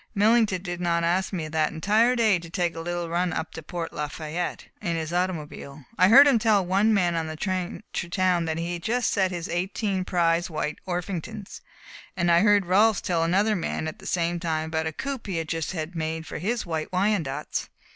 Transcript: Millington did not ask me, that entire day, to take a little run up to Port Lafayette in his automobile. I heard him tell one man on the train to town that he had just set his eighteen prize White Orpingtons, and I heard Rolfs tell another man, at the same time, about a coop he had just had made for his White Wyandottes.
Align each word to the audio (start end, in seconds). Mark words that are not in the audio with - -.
Millington 0.15 0.63
did 0.63 0.81
not 0.81 1.03
ask 1.03 1.31
me, 1.31 1.47
that 1.47 1.71
entire 1.71 2.15
day, 2.15 2.39
to 2.39 2.49
take 2.49 2.75
a 2.75 2.79
little 2.81 3.07
run 3.07 3.31
up 3.31 3.51
to 3.53 3.61
Port 3.61 3.93
Lafayette 3.93 4.65
in 4.81 4.95
his 4.95 5.13
automobile. 5.13 5.85
I 5.95 6.07
heard 6.07 6.25
him 6.27 6.39
tell 6.39 6.65
one 6.65 6.91
man 6.91 7.13
on 7.13 7.27
the 7.27 7.35
train 7.35 7.83
to 7.93 8.09
town 8.09 8.45
that 8.45 8.57
he 8.57 8.73
had 8.73 8.81
just 8.81 9.11
set 9.11 9.29
his 9.29 9.47
eighteen 9.47 10.03
prize 10.03 10.49
White 10.49 10.79
Orpingtons, 10.87 11.61
and 12.17 12.31
I 12.31 12.39
heard 12.39 12.65
Rolfs 12.65 13.01
tell 13.01 13.23
another 13.23 13.55
man, 13.55 13.87
at 13.87 13.99
the 13.99 14.07
same 14.07 14.39
time, 14.39 14.69
about 14.69 14.87
a 14.87 14.91
coop 14.91 15.27
he 15.27 15.37
had 15.37 15.47
just 15.47 15.73
had 15.73 15.95
made 15.95 16.25
for 16.25 16.39
his 16.39 16.65
White 16.65 16.91
Wyandottes. 16.91 17.69